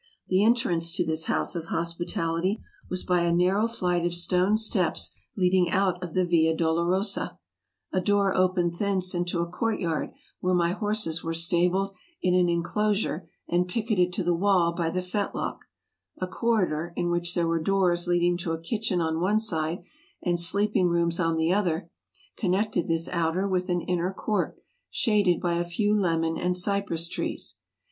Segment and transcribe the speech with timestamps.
[0.29, 2.59] The entrance to this house of hospitality
[2.89, 6.25] was by a nar ASIA 257 row flight of stone steps leading out of the
[6.25, 7.37] Via Dolorosa;
[7.93, 10.09] a door opened thence into a court yard,
[10.39, 15.03] where my horses were stabled in an inclosure and picketed to the wall by the
[15.03, 15.59] fetlock;
[16.17, 19.83] a corridor, in which there were doors leading to a kitchen on one side
[20.23, 21.91] and sleeping rooms on the other,
[22.35, 24.57] con nected this outer with an inner court,
[24.89, 27.57] shaded by a few lemon and cypress trees.